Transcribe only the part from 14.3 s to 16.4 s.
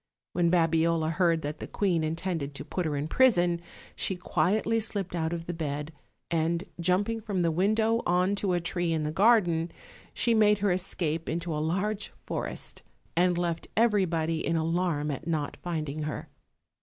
in alarm at not finding her.